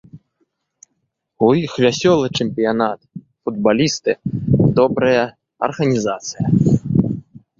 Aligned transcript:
У 1.47 1.49
іх 1.65 1.71
вясёлы 1.85 2.27
чэмпіянат, 2.39 2.99
футбалісты 3.43 4.11
добрыя, 4.79 5.23
арганізацыя. 5.71 6.45